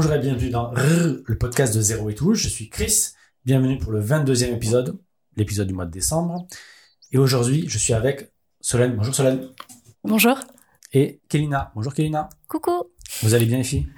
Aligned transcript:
Bonjour 0.00 0.14
et 0.14 0.20
bienvenue 0.20 0.50
dans 0.50 0.72
le 0.74 1.38
podcast 1.38 1.74
de 1.74 1.80
Zéro 1.80 2.08
et 2.08 2.14
tout. 2.14 2.32
Je 2.32 2.46
suis 2.48 2.70
Chris. 2.70 3.14
Bienvenue 3.44 3.78
pour 3.78 3.90
le 3.90 4.00
22e 4.00 4.54
épisode, 4.54 4.96
l'épisode 5.34 5.66
du 5.66 5.74
mois 5.74 5.86
de 5.86 5.90
décembre. 5.90 6.46
Et 7.10 7.18
aujourd'hui, 7.18 7.68
je 7.68 7.78
suis 7.78 7.94
avec 7.94 8.32
Solène. 8.60 8.94
Bonjour 8.94 9.12
Solène. 9.12 9.48
Bonjour. 10.04 10.38
Et 10.92 11.20
Kélina. 11.28 11.72
Bonjour 11.74 11.92
Kélina. 11.92 12.28
Coucou. 12.46 12.92
Vous 13.22 13.34
allez 13.34 13.46
bien 13.46 13.56
les 13.56 13.64
filles 13.64 13.88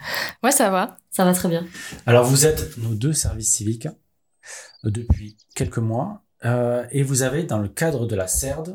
Ouais, 0.43 0.53
ça 0.53 0.71
va. 0.71 0.97
Ça 1.11 1.27
va 1.27 1.35
très 1.35 1.51
bien. 1.51 1.67
Alors 2.07 2.25
vous 2.25 2.47
êtes 2.47 2.79
nos 2.79 2.95
deux 2.95 3.13
services 3.13 3.53
civiques 3.53 3.89
euh, 4.87 4.91
depuis 4.91 5.37
quelques 5.55 5.77
mois 5.77 6.25
euh, 6.47 6.87
et 6.93 7.03
vous 7.03 7.21
avez 7.21 7.43
dans 7.43 7.59
le 7.59 7.69
cadre 7.69 8.07
de 8.07 8.17
la 8.17 8.27
CERD 8.27 8.75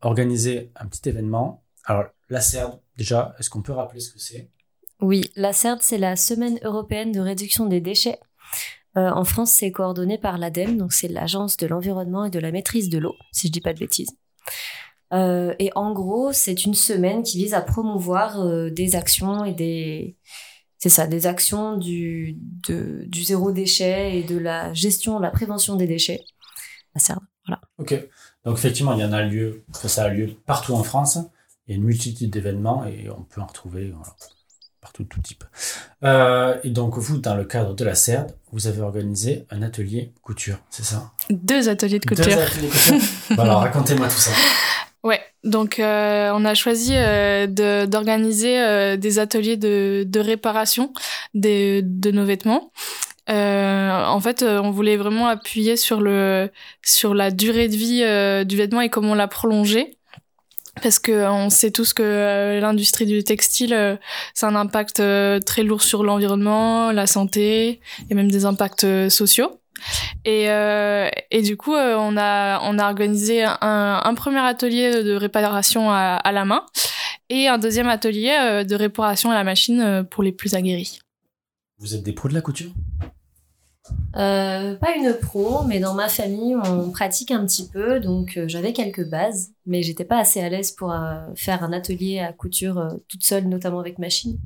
organisé 0.00 0.72
un 0.74 0.86
petit 0.86 1.08
événement. 1.08 1.64
Alors 1.84 2.06
la 2.30 2.40
CERD, 2.40 2.80
déjà, 2.96 3.36
est-ce 3.38 3.48
qu'on 3.48 3.62
peut 3.62 3.70
rappeler 3.70 4.00
ce 4.00 4.10
que 4.10 4.18
c'est? 4.18 4.50
Oui, 5.00 5.30
la 5.36 5.52
CERD, 5.52 5.82
c'est 5.82 5.98
la 5.98 6.16
Semaine 6.16 6.58
européenne 6.62 7.12
de 7.12 7.20
réduction 7.20 7.66
des 7.66 7.80
déchets. 7.80 8.18
Euh, 8.96 9.10
en 9.10 9.24
France, 9.24 9.50
c'est 9.50 9.72
coordonné 9.72 10.18
par 10.18 10.38
l'ADEME, 10.38 10.76
donc 10.76 10.92
c'est 10.92 11.08
l'Agence 11.08 11.56
de 11.56 11.66
l'environnement 11.66 12.26
et 12.26 12.30
de 12.30 12.38
la 12.38 12.52
maîtrise 12.52 12.88
de 12.88 12.98
l'eau, 12.98 13.16
si 13.32 13.48
je 13.48 13.52
dis 13.52 13.60
pas 13.60 13.74
de 13.74 13.80
bêtises. 13.80 14.10
Euh, 15.12 15.54
et 15.58 15.70
en 15.74 15.92
gros, 15.92 16.32
c'est 16.32 16.64
une 16.64 16.74
semaine 16.74 17.22
qui 17.22 17.38
vise 17.38 17.54
à 17.54 17.60
promouvoir 17.60 18.40
euh, 18.40 18.70
des 18.70 18.94
actions 18.94 19.44
et 19.44 19.52
des, 19.52 20.16
c'est 20.78 20.88
ça, 20.88 21.06
des 21.06 21.26
actions 21.26 21.76
du, 21.76 22.38
du 22.68 23.22
zéro 23.24 23.52
déchet 23.52 24.18
et 24.18 24.22
de 24.22 24.38
la 24.38 24.72
gestion, 24.74 25.18
la 25.18 25.30
prévention 25.30 25.76
des 25.76 25.86
déchets. 25.86 26.20
La 26.94 27.00
CERD, 27.00 27.20
voilà. 27.46 27.60
Ok. 27.78 27.94
Donc 28.44 28.58
effectivement, 28.58 28.94
il 28.94 29.00
y 29.00 29.04
en 29.04 29.12
a 29.12 29.22
lieu, 29.22 29.64
ça 29.72 30.04
a 30.04 30.08
lieu 30.08 30.30
partout 30.46 30.74
en 30.74 30.84
France. 30.84 31.18
Il 31.66 31.72
y 31.72 31.74
a 31.74 31.76
une 31.76 31.84
multitude 31.84 32.30
d'événements 32.30 32.84
et 32.84 33.08
on 33.10 33.22
peut 33.22 33.40
en 33.40 33.46
retrouver 33.46 33.90
voilà, 33.90 34.14
tout 35.02 35.20
type. 35.20 35.42
Euh, 36.04 36.56
et 36.62 36.70
donc 36.70 36.96
vous, 36.96 37.18
dans 37.18 37.34
le 37.34 37.44
cadre 37.44 37.74
de 37.74 37.84
la 37.84 37.96
CERD, 37.96 38.30
vous 38.52 38.68
avez 38.68 38.80
organisé 38.80 39.46
un 39.50 39.62
atelier 39.62 40.12
couture, 40.22 40.58
c'est 40.70 40.84
ça? 40.84 41.10
Deux 41.30 41.68
ateliers 41.68 41.98
de 41.98 42.06
couture. 42.06 42.24
Deux 42.24 42.32
ateliers 42.32 42.68
de 42.68 42.72
couture. 42.72 43.36
bon, 43.36 43.42
alors 43.42 43.60
racontez-moi 43.62 44.06
tout 44.06 44.20
ça. 44.20 44.30
Ouais, 45.02 45.20
donc 45.42 45.80
euh, 45.80 46.30
on 46.34 46.44
a 46.44 46.54
choisi 46.54 46.92
euh, 46.94 47.46
d'organiser 47.86 48.96
des 48.96 49.18
ateliers 49.18 49.56
de, 49.56 50.04
de 50.06 50.20
réparation 50.20 50.94
des, 51.34 51.82
de 51.82 52.10
nos 52.10 52.24
vêtements. 52.24 52.70
Euh, 53.30 54.04
en 54.04 54.20
fait, 54.20 54.42
euh, 54.42 54.60
on 54.62 54.70
voulait 54.70 54.96
vraiment 54.96 55.28
appuyer 55.28 55.76
sur 55.76 56.00
le 56.00 56.50
sur 56.82 57.14
la 57.14 57.30
durée 57.30 57.68
de 57.68 57.76
vie 57.76 58.02
euh, 58.02 58.44
du 58.44 58.56
vêtement 58.56 58.80
et 58.80 58.90
comment 58.90 59.14
l'a 59.14 59.28
prolongé. 59.28 59.96
Parce 60.82 60.98
que 60.98 61.28
on 61.28 61.50
sait 61.50 61.70
tous 61.70 61.92
que 61.92 62.58
l'industrie 62.60 63.06
du 63.06 63.22
textile, 63.24 63.98
c'est 64.34 64.46
un 64.46 64.56
impact 64.56 65.02
très 65.46 65.62
lourd 65.62 65.82
sur 65.82 66.02
l'environnement, 66.02 66.90
la 66.92 67.06
santé 67.06 67.80
et 68.10 68.14
même 68.14 68.30
des 68.30 68.44
impacts 68.44 68.86
sociaux. 69.08 69.60
Et, 70.24 70.50
euh, 70.50 71.08
du 71.42 71.56
coup, 71.56 71.74
euh, 71.74 71.96
on, 71.98 72.16
a, 72.16 72.88
organisé 72.88 73.44
un, 73.44 74.14
premier 74.14 74.38
atelier 74.38 75.02
de 75.02 75.14
réparation 75.14 75.90
à, 75.90 76.16
à, 76.16 76.32
la 76.32 76.44
main 76.44 76.64
et 77.28 77.48
un 77.48 77.58
deuxième 77.58 77.88
atelier 77.88 78.36
euh, 78.40 78.64
de 78.64 78.74
réparation 78.74 79.30
à 79.30 79.34
la 79.34 79.44
machine 79.44 79.80
euh, 79.80 80.02
pour 80.02 80.22
les 80.22 80.32
plus 80.32 80.54
aguerris. 80.54 81.00
Vous 81.78 81.94
êtes 81.94 82.02
des 82.02 82.12
pros 82.12 82.28
de 82.28 82.34
la 82.34 82.40
couture? 82.40 82.70
Euh, 84.16 84.76
pas 84.76 84.96
une 84.96 85.12
pro, 85.14 85.64
mais 85.64 85.80
dans 85.80 85.94
ma 85.94 86.08
famille, 86.08 86.56
on 86.56 86.90
pratique 86.90 87.30
un 87.30 87.44
petit 87.44 87.68
peu, 87.68 88.00
donc 88.00 88.36
euh, 88.36 88.48
j'avais 88.48 88.72
quelques 88.72 89.06
bases, 89.08 89.52
mais 89.66 89.82
j'étais 89.82 90.04
pas 90.04 90.18
assez 90.18 90.40
à 90.40 90.48
l'aise 90.48 90.72
pour 90.72 90.92
euh, 90.92 91.20
faire 91.34 91.62
un 91.64 91.72
atelier 91.72 92.20
à 92.20 92.32
couture 92.32 92.96
toute 93.08 93.24
seule, 93.24 93.48
notamment 93.48 93.80
avec 93.80 93.98
machine. 93.98 94.38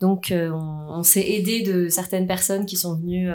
Donc 0.00 0.32
on, 0.32 1.02
s'est 1.02 1.28
aidé 1.32 1.62
de 1.62 1.88
certaines 1.88 2.26
personnes 2.26 2.64
qui 2.64 2.76
sont 2.76 2.96
venues 2.96 3.30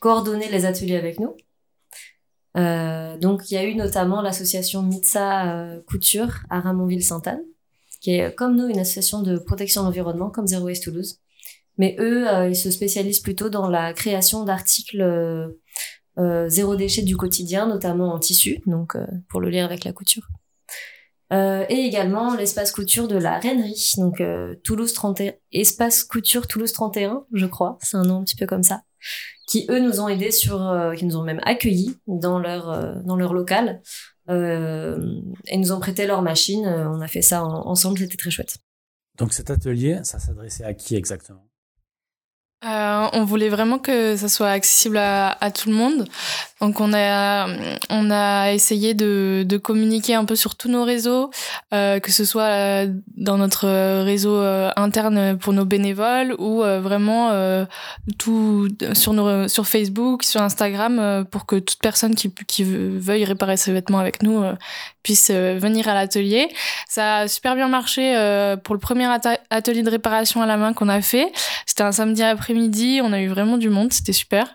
coordonner 0.00 0.50
les 0.50 0.66
ateliers 0.66 0.96
avec 0.96 1.18
nous. 1.18 1.34
Donc 2.54 3.50
il 3.50 3.54
y 3.54 3.56
a 3.56 3.64
eu 3.64 3.74
notamment 3.74 4.20
l'association 4.20 4.82
Mitsa 4.82 5.80
Couture 5.86 6.40
à 6.50 6.60
Ramonville-Sainte-Anne, 6.60 7.42
qui 8.02 8.16
est 8.16 8.34
comme 8.34 8.56
nous 8.56 8.68
une 8.68 8.78
association 8.78 9.22
de 9.22 9.38
protection 9.38 9.80
de 9.82 9.86
l'environnement 9.86 10.28
comme 10.28 10.46
Zero 10.46 10.66
Waste 10.66 10.84
Toulouse. 10.84 11.18
Mais 11.78 11.96
eux, 11.98 12.28
euh, 12.28 12.48
ils 12.48 12.56
se 12.56 12.70
spécialisent 12.70 13.20
plutôt 13.20 13.48
dans 13.48 13.68
la 13.68 13.92
création 13.92 14.44
d'articles 14.44 15.00
euh, 15.00 16.48
zéro 16.48 16.76
déchet 16.76 17.02
du 17.02 17.16
quotidien, 17.16 17.66
notamment 17.66 18.12
en 18.12 18.18
tissu, 18.18 18.60
donc 18.66 18.96
pour 19.28 19.40
le 19.40 19.48
lire 19.48 19.64
avec 19.64 19.84
la 19.84 19.92
couture. 19.92 20.28
Euh, 21.32 21.66
et 21.68 21.74
également 21.74 22.34
l'espace 22.34 22.72
couture 22.72 23.06
de 23.06 23.16
la 23.16 23.38
Reinerie, 23.38 23.92
donc 23.98 24.22
euh, 24.22 24.54
Toulouse 24.64 24.94
31, 24.94 25.32
espace 25.52 26.02
couture 26.02 26.46
Toulouse 26.46 26.72
31, 26.72 27.24
je 27.34 27.44
crois, 27.44 27.76
c'est 27.82 27.98
un 27.98 28.02
nom 28.02 28.20
un 28.20 28.24
petit 28.24 28.36
peu 28.36 28.46
comme 28.46 28.62
ça, 28.62 28.80
qui 29.46 29.66
eux 29.68 29.78
nous 29.78 30.00
ont 30.00 30.08
aidés 30.08 30.30
sur, 30.30 30.66
euh, 30.66 30.94
qui 30.94 31.04
nous 31.04 31.18
ont 31.18 31.24
même 31.24 31.40
accueillis 31.42 31.98
dans 32.06 32.38
leur 32.38 32.70
euh, 32.70 32.94
dans 33.04 33.16
leur 33.16 33.34
local 33.34 33.82
euh, 34.30 35.20
et 35.48 35.58
nous 35.58 35.72
ont 35.72 35.80
prêté 35.80 36.06
leur 36.06 36.22
machine. 36.22 36.66
on 36.66 37.00
a 37.02 37.08
fait 37.08 37.22
ça 37.22 37.44
en, 37.44 37.66
ensemble, 37.66 37.98
c'était 37.98 38.16
très 38.16 38.30
chouette. 38.30 38.56
Donc 39.18 39.34
cet 39.34 39.50
atelier, 39.50 40.00
ça 40.04 40.18
s'adressait 40.18 40.64
à 40.64 40.72
qui 40.72 40.96
exactement? 40.96 41.47
Euh, 42.64 43.06
on 43.12 43.24
voulait 43.24 43.50
vraiment 43.50 43.78
que 43.78 44.16
ça 44.16 44.28
soit 44.28 44.50
accessible 44.50 44.96
à, 44.98 45.50
tout 45.54 45.68
le 45.68 45.76
monde. 45.76 46.08
Donc 46.60 46.80
on 46.80 46.92
a 46.92 47.46
on 47.88 48.10
a 48.10 48.50
essayé 48.50 48.94
de, 48.94 49.44
de 49.46 49.56
communiquer 49.58 50.16
un 50.16 50.24
peu 50.24 50.34
sur 50.34 50.56
tous 50.56 50.68
nos 50.68 50.82
réseaux, 50.82 51.30
euh, 51.72 52.00
que 52.00 52.10
ce 52.10 52.24
soit 52.24 52.42
euh, 52.42 52.92
dans 53.16 53.38
notre 53.38 54.02
réseau 54.02 54.40
interne 54.74 55.38
pour 55.38 55.52
nos 55.52 55.64
bénévoles 55.64 56.34
ou 56.40 56.62
vraiment 56.62 57.30
tout 58.18 58.68
sur 58.92 59.12
nos 59.12 59.46
sur 59.46 59.68
Facebook, 59.68 60.24
sur 60.24 60.42
Instagram 60.42 61.24
pour 61.30 61.46
que 61.46 61.56
toute 61.60 61.78
personne 61.78 62.16
qui 62.16 62.32
qui 62.48 62.64
veuille 62.64 63.24
réparer 63.24 63.56
ses 63.56 63.72
vêtements 63.72 64.00
avec 64.00 64.24
nous 64.24 64.42
puisse 65.04 65.30
venir 65.30 65.88
à 65.88 65.94
l'atelier. 65.94 66.48
Ça 66.88 67.18
a 67.18 67.28
super 67.28 67.54
bien 67.54 67.68
marché 67.68 68.14
pour 68.64 68.74
le 68.74 68.80
premier 68.80 69.06
atelier 69.50 69.84
de 69.84 69.90
réparation 69.90 70.42
à 70.42 70.46
la 70.46 70.56
main 70.56 70.72
qu'on 70.72 70.88
a 70.88 71.00
fait. 71.00 71.32
C'était 71.66 71.84
un 71.84 71.92
samedi 71.92 72.24
après-midi, 72.48 73.00
on 73.02 73.12
a 73.12 73.20
eu 73.20 73.28
vraiment 73.28 73.58
du 73.58 73.68
monde, 73.68 73.92
c'était 73.92 74.14
super. 74.14 74.54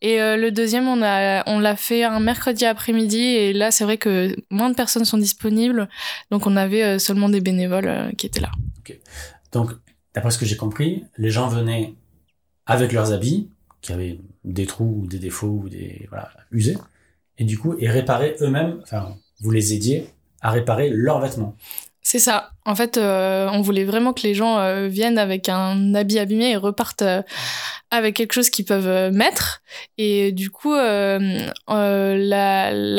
Et 0.00 0.20
euh, 0.20 0.36
le 0.36 0.50
deuxième, 0.50 0.88
on 0.88 1.02
a, 1.02 1.48
on 1.48 1.60
l'a 1.60 1.76
fait 1.76 2.02
un 2.02 2.18
mercredi 2.18 2.64
après-midi 2.64 3.20
et 3.20 3.52
là, 3.52 3.70
c'est 3.70 3.84
vrai 3.84 3.96
que 3.96 4.34
moins 4.50 4.70
de 4.70 4.74
personnes 4.74 5.04
sont 5.04 5.18
disponibles, 5.18 5.88
donc 6.32 6.48
on 6.48 6.56
avait 6.56 6.82
euh, 6.82 6.98
seulement 6.98 7.28
des 7.28 7.40
bénévoles 7.40 7.86
euh, 7.86 8.10
qui 8.12 8.26
étaient 8.26 8.40
là. 8.40 8.50
Okay. 8.80 9.00
Donc, 9.52 9.70
d'après 10.14 10.32
ce 10.32 10.38
que 10.38 10.46
j'ai 10.46 10.56
compris, 10.56 11.04
les 11.16 11.30
gens 11.30 11.46
venaient 11.46 11.94
avec 12.66 12.92
leurs 12.92 13.12
habits 13.12 13.48
qui 13.82 13.92
avaient 13.92 14.18
des 14.42 14.66
trous 14.66 15.02
ou 15.02 15.06
des 15.06 15.20
défauts 15.20 15.60
ou 15.62 15.68
des 15.68 16.06
voilà 16.08 16.30
usés, 16.50 16.76
et 17.38 17.44
du 17.44 17.56
coup, 17.56 17.76
et 17.78 17.88
réparaient 17.88 18.34
eux-mêmes. 18.40 18.80
Enfin, 18.82 19.14
vous 19.40 19.52
les 19.52 19.74
aidiez 19.74 20.08
à 20.40 20.50
réparer 20.50 20.90
leurs 20.90 21.20
vêtements. 21.20 21.56
C'est 22.02 22.18
ça. 22.18 22.50
En 22.68 22.74
fait, 22.74 22.98
euh, 22.98 23.48
on 23.50 23.62
voulait 23.62 23.86
vraiment 23.86 24.12
que 24.12 24.20
les 24.24 24.34
gens 24.34 24.58
euh, 24.58 24.88
viennent 24.88 25.16
avec 25.16 25.48
un 25.48 25.94
habit 25.94 26.18
abîmé 26.18 26.50
et 26.50 26.56
repartent 26.56 27.00
euh, 27.00 27.22
avec 27.90 28.14
quelque 28.14 28.34
chose 28.34 28.50
qu'ils 28.50 28.66
peuvent 28.66 29.10
mettre. 29.10 29.62
Et 29.96 30.32
du 30.32 30.50
coup, 30.50 30.74
la, 30.74 31.46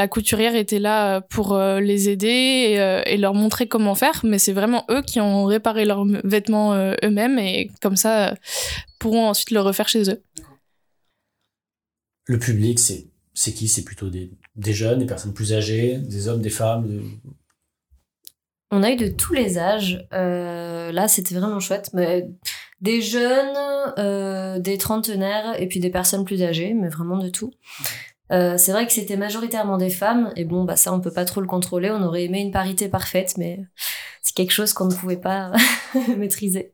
couturière 0.10 0.56
était 0.56 0.80
là 0.80 1.22
pour 1.22 1.56
les 1.56 2.10
aider 2.10 3.04
et, 3.06 3.18
leur 3.18 3.36
montrer 3.36 3.68
comment 3.68 3.94
faire. 3.94 4.22
Mais 4.24 4.40
c'est 4.40 4.54
vraiment 4.54 4.86
eux 4.90 5.04
qui 5.04 5.22
ont 5.22 5.46
réparé 5.46 5.86
leurs 5.86 6.04
vêtements 6.24 6.74
eux-mêmes 7.04 7.38
et 7.38 7.70
comme 7.80 7.96
ça 7.96 8.34
pourront 8.98 9.28
ensuite 9.28 9.52
le 9.52 9.62
refaire 9.62 9.88
chez 9.88 10.10
eux. 10.10 10.24
Le 12.26 12.40
public, 12.40 12.80
c'est 12.80 13.54
qui? 13.54 13.68
C'est 13.68 13.84
plutôt 13.84 14.10
des, 14.10 14.32
jeunes, 14.74 14.98
des 14.98 15.06
personnes 15.06 15.36
plus 15.36 15.54
âgées, 15.54 16.00
des 16.00 16.28
hommes, 16.28 16.42
des 16.42 16.50
femmes. 16.50 17.04
On 18.72 18.84
a 18.84 18.92
eu 18.92 18.96
de 18.96 19.08
tous 19.08 19.34
les 19.34 19.58
âges. 19.58 20.06
Euh, 20.14 20.92
là, 20.92 21.08
c'était 21.08 21.36
vraiment 21.36 21.60
chouette. 21.60 21.90
Mais 21.94 22.28
des 22.82 23.02
jeunes, 23.02 23.58
euh, 23.98 24.60
des 24.60 24.78
trentenaires 24.78 25.60
et 25.60 25.68
puis 25.68 25.80
des 25.80 25.90
personnes 25.90 26.24
plus 26.24 26.44
âgées, 26.44 26.74
mais 26.74 26.90
vraiment 26.90 27.18
de 27.18 27.30
tout. 27.30 27.52
Euh, 28.32 28.58
c'est 28.58 28.72
vrai 28.72 28.86
que 28.86 28.94
c'était 28.94 29.18
majoritairement 29.18 29.78
des 29.78 29.90
femmes, 29.90 30.32
et 30.36 30.46
bon, 30.46 30.64
bah 30.64 30.76
ça, 30.76 30.94
on 30.94 31.00
peut 31.02 31.12
pas 31.12 31.26
trop 31.26 31.42
le 31.42 31.48
contrôler. 31.48 31.90
On 31.90 32.04
aurait 32.04 32.26
aimé 32.26 32.42
une 32.42 32.52
parité 32.52 32.88
parfaite, 32.88 33.38
mais 33.38 33.60
c'est 34.22 34.36
quelque 34.36 34.52
chose 34.52 34.74
qu'on 34.74 34.86
ne 34.86 34.94
pouvait 34.94 35.18
pas 35.18 35.52
maîtriser. 36.18 36.74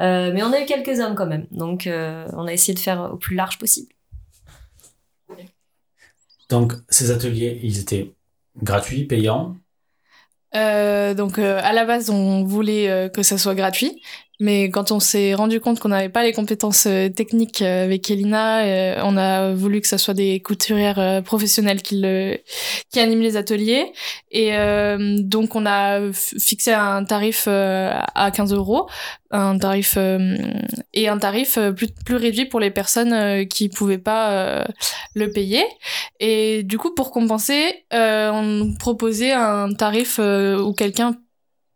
Mais 0.00 0.42
on 0.42 0.52
a 0.52 0.60
eu 0.60 0.66
quelques 0.66 0.98
hommes 0.98 1.14
quand 1.14 1.28
même, 1.28 1.46
donc 1.52 1.84
on 1.86 2.46
a 2.48 2.52
essayé 2.52 2.74
de 2.74 2.80
faire 2.80 3.12
au 3.12 3.16
plus 3.16 3.36
large 3.36 3.58
possible. 3.58 3.92
Donc, 6.48 6.72
ces 6.88 7.12
ateliers, 7.12 7.60
ils 7.62 7.78
étaient 7.78 8.12
gratuits, 8.60 9.04
payants? 9.04 9.56
Euh, 10.54 11.14
donc 11.14 11.38
euh, 11.38 11.60
à 11.62 11.72
la 11.72 11.84
base 11.84 12.10
on 12.10 12.44
voulait 12.44 12.90
euh, 12.90 13.08
que 13.08 13.22
ça 13.22 13.38
soit 13.38 13.54
gratuit, 13.54 14.00
Mais 14.42 14.70
quand 14.70 14.90
on 14.90 14.98
s'est 14.98 15.34
rendu 15.34 15.60
compte 15.60 15.78
qu'on 15.78 15.90
n'avait 15.90 16.08
pas 16.08 16.24
les 16.24 16.32
compétences 16.32 16.86
euh, 16.86 17.08
techniques 17.08 17.62
euh, 17.62 17.84
avec 17.84 18.10
Elina, 18.10 18.64
euh, 18.64 19.00
on 19.04 19.16
a 19.16 19.52
voulu 19.54 19.80
que 19.80 19.86
ça 19.86 19.98
soit 19.98 20.14
des 20.14 20.40
couturières 20.40 21.22
professionnelles 21.22 21.80
qui, 21.80 22.00
le, 22.00 22.38
qui 22.90 22.98
animent 22.98 23.20
les 23.20 23.36
ateliers. 23.36 23.92
Et 24.32 24.52
donc 25.20 25.54
on 25.54 25.64
a 25.64 26.00
fixé 26.12 26.72
un 26.72 27.04
tarif 27.04 27.46
à 27.46 28.30
15 28.34 28.52
euros, 28.52 28.88
un 29.30 29.58
tarif 29.58 29.96
et 30.92 31.08
un 31.08 31.18
tarif 31.18 31.58
plus, 31.76 32.16
réduit 32.16 32.46
pour 32.46 32.58
les 32.58 32.70
personnes 32.70 33.46
qui 33.46 33.68
pouvaient 33.68 33.98
pas 33.98 34.64
le 35.14 35.30
payer. 35.30 35.64
Et 36.18 36.62
du 36.62 36.78
coup, 36.78 36.94
pour 36.94 37.12
compenser, 37.12 37.84
on 37.92 38.74
proposait 38.78 39.32
un 39.32 39.72
tarif 39.74 40.18
où 40.18 40.72
quelqu'un 40.72 41.14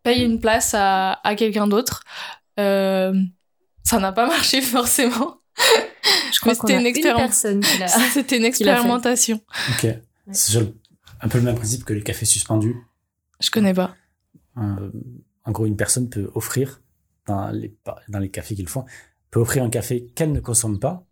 paye 0.03 0.23
une 0.23 0.39
place 0.39 0.73
à 0.73 1.19
quelqu'un 1.37 1.67
d'autre. 1.67 2.03
Euh, 2.59 3.13
ça 3.83 3.99
n'a 3.99 4.11
pas 4.11 4.27
marché 4.35 4.61
forcément. 4.61 5.41
Je 6.33 6.39
crois 6.39 6.55
c'était 6.55 6.79
une, 6.79 6.85
expérience. 6.85 7.45
C'était 8.13 8.37
une 8.37 8.45
expérimentation. 8.45 9.41
Ok. 9.71 9.87
C'est 10.31 10.57
un 11.21 11.27
peu 11.27 11.37
le 11.37 11.43
même 11.43 11.55
principe 11.55 11.85
que 11.85 11.93
les 11.93 12.03
cafés 12.03 12.25
suspendus. 12.25 12.75
Je 13.39 13.49
connais 13.49 13.73
pas. 13.73 13.95
Euh, 14.57 14.91
en 15.45 15.51
gros, 15.51 15.65
une 15.65 15.77
personne 15.77 16.09
peut 16.09 16.29
offrir 16.35 16.81
dans 17.27 17.49
les 17.49 17.73
dans 18.09 18.19
les 18.19 18.29
cafés 18.29 18.55
qu'ils 18.55 18.69
font 18.69 18.85
peut 19.31 19.39
offrir 19.39 19.63
un 19.63 19.69
café 19.69 20.07
qu'elle 20.15 20.31
ne 20.31 20.39
consomme 20.39 20.79
pas 20.79 21.05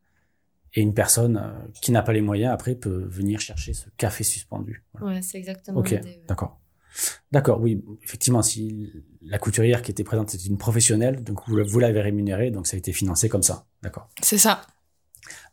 et 0.74 0.81
une 0.81 0.94
personne 0.94 1.38
euh, 1.38 1.68
qui 1.81 1.92
n'a 1.92 2.01
pas 2.01 2.13
les 2.13 2.21
moyens 2.21 2.53
après 2.53 2.75
peut 2.75 3.06
venir 3.09 3.39
chercher 3.39 3.74
ce 3.74 3.88
café 3.97 4.24
suspendu. 4.24 4.83
Ouais, 5.01 5.21
c'est 5.21 5.38
exactement. 5.38 5.80
Ok, 5.80 6.00
d'accord. 6.27 6.59
D'accord, 7.31 7.59
oui, 7.62 7.83
effectivement, 8.03 8.42
si 8.42 8.92
la 9.21 9.38
couturière 9.38 9.81
qui 9.81 9.92
était 9.92 10.03
présente 10.03 10.33
était 10.33 10.45
une 10.45 10.57
professionnelle, 10.57 11.24
donc 11.24 11.39
vous, 11.47 11.80
l'avez 11.80 12.01
rémunérée, 12.01 12.51
donc 12.51 12.68
ça 12.68 12.75
a 12.75 12.77
été 12.77 12.94
financé 12.94 13.30
comme 13.30 13.44
ça. 13.44 13.65
D'accord. 13.81 14.09
C'est 14.21 14.38
ça. 14.38 14.62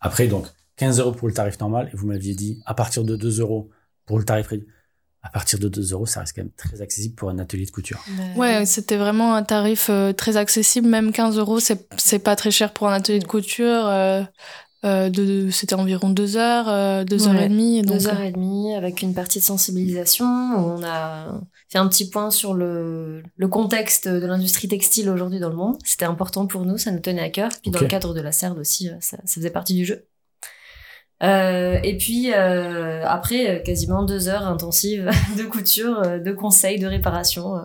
Après, 0.01 0.29
donc, 0.29 0.47
15 0.77 1.01
euros 1.01 1.13
pour 1.13 1.29
le 1.29 1.35
tarif 1.35 1.59
normal, 1.61 1.91
et 1.93 1.97
vous 1.97 2.07
m'aviez 2.07 2.35
dit, 2.35 2.61
à 2.67 2.75
partir 2.75 3.05
de 3.05 3.17
2 3.17 3.41
euros 3.41 3.71
pour 4.07 4.19
le 4.19 4.25
tarif 4.25 4.47
réduit. 4.49 4.69
À 5.25 5.31
partir 5.31 5.61
de 5.61 5.69
2 5.69 5.93
euros, 5.93 6.05
ça 6.05 6.21
reste 6.21 6.35
quand 6.35 6.43
même 6.43 6.51
très 6.57 6.83
accessible 6.83 7.15
pour 7.15 7.31
un 7.31 7.39
atelier 7.39 7.65
de 7.65 7.71
couture. 7.71 8.05
Ouais, 8.35 8.67
c'était 8.67 8.97
vraiment 8.97 9.37
un 9.37 9.45
tarif 9.45 9.87
euh, 9.89 10.13
très 10.13 10.37
accessible. 10.37 10.89
Même 10.89 11.13
15 11.13 11.39
euros, 11.39 11.61
c'est 11.61 12.19
pas 12.19 12.35
très 12.35 12.51
cher 12.51 12.73
pour 12.73 12.89
un 12.89 12.95
atelier 12.95 13.21
de 13.21 13.27
couture. 13.27 13.87
Euh, 13.87 14.25
euh, 14.85 15.51
c'était 15.51 15.75
environ 15.75 16.11
deux 16.11 16.37
heures, 16.37 16.69
euh, 16.69 17.05
deux 17.05 17.29
heures 17.29 17.41
et 17.41 17.49
demie. 17.49 17.83
deux 17.83 18.09
heures 18.09 18.21
et 18.21 18.33
demie 18.33 18.75
avec 18.75 19.03
une 19.03 19.15
partie 19.15 19.39
de 19.39 19.45
sensibilisation. 19.45 20.27
On 20.27 20.83
a 20.83 21.41
fait 21.69 21.79
un 21.79 21.89
petit 21.89 22.09
point 22.09 22.31
sur 22.31 22.55
le, 22.55 23.23
le 23.37 23.49
contexte 23.49 24.09
de 24.09 24.27
l'industrie 24.27 24.69
textile 24.69 25.09
aujourd'hui 25.09 25.41
dans 25.41 25.51
le 25.51 25.57
monde. 25.57 25.79
C'était 25.85 26.05
important 26.05 26.47
pour 26.47 26.65
nous, 26.65 26.79
ça 26.79 26.91
nous 26.91 27.01
tenait 27.01 27.23
à 27.23 27.31
cœur. 27.31 27.51
Puis 27.63 27.71
dans 27.71 27.81
le 27.81 27.87
cadre 27.87 28.15
de 28.15 28.21
la 28.21 28.33
CERD 28.33 28.59
aussi, 28.59 28.89
euh, 28.89 28.95
ça, 29.01 29.19
ça 29.25 29.35
faisait 29.35 29.51
partie 29.51 29.75
du 29.75 29.85
jeu. 29.85 30.07
Euh, 31.23 31.79
et 31.85 31.97
puis 31.97 32.33
euh, 32.33 33.07
après, 33.07 33.63
quasiment 33.65 34.03
deux 34.03 34.29
heures 34.29 34.47
intensives 34.47 35.09
de 35.39 35.45
couture, 35.45 36.03
de 36.03 36.33
conseils, 36.33 36.81
de 36.81 36.87
réparation 36.87 37.57
euh, 37.57 37.63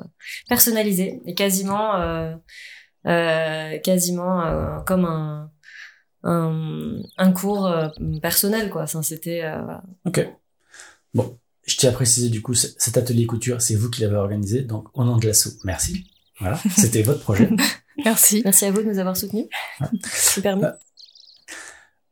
personnalisées 0.48 1.22
et 1.26 1.34
quasiment, 1.34 2.40
quasiment 3.84 4.84
comme 4.86 5.06
un 5.06 5.50
un, 6.28 7.32
cours 7.32 7.68
euh, 7.68 7.88
personnel, 8.22 8.70
quoi. 8.70 8.86
C'était. 8.88 9.44
Euh, 9.44 9.62
ok. 10.06 10.28
Bon, 11.14 11.38
je 11.66 11.78
tiens 11.78 11.90
à 11.90 11.94
préciser 11.94 12.30
du 12.30 12.42
coup, 12.42 12.54
cet 12.54 12.98
atelier 12.98 13.26
couture, 13.26 13.62
c'est 13.62 13.76
vous 13.76 13.90
qui 13.90 14.02
l'avez 14.02 14.16
organisé, 14.16 14.62
donc 14.62 14.88
au 14.94 15.04
nom 15.04 15.18
de 15.18 15.26
l'assaut, 15.26 15.52
merci. 15.64 16.06
Voilà, 16.40 16.60
c'était 16.78 17.02
votre 17.02 17.22
projet. 17.22 17.50
Merci. 18.06 18.42
Merci 18.44 18.66
à 18.66 18.72
vous 18.72 18.82
de 18.82 18.88
nous 18.88 19.00
avoir 19.00 19.18
soutenus. 19.18 19.48
Super 20.14 20.60
permis. 20.60 20.66